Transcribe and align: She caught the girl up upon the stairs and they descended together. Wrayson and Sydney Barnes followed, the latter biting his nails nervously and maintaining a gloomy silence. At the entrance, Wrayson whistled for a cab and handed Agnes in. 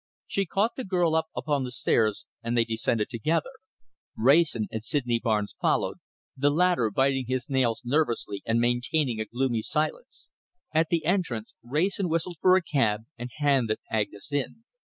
She 0.25 0.47
caught 0.47 0.77
the 0.77 0.83
girl 0.83 1.13
up 1.13 1.27
upon 1.35 1.63
the 1.63 1.69
stairs 1.69 2.25
and 2.41 2.57
they 2.57 2.65
descended 2.65 3.07
together. 3.11 3.51
Wrayson 4.17 4.65
and 4.71 4.83
Sydney 4.83 5.19
Barnes 5.19 5.55
followed, 5.61 5.99
the 6.35 6.49
latter 6.49 6.89
biting 6.89 7.25
his 7.27 7.51
nails 7.51 7.83
nervously 7.85 8.41
and 8.43 8.59
maintaining 8.59 9.19
a 9.19 9.25
gloomy 9.25 9.61
silence. 9.61 10.31
At 10.73 10.87
the 10.89 11.05
entrance, 11.05 11.53
Wrayson 11.61 12.09
whistled 12.09 12.37
for 12.41 12.57
a 12.57 12.63
cab 12.63 13.01
and 13.19 13.29
handed 13.37 13.77
Agnes 13.91 14.31
in. 14.31 14.63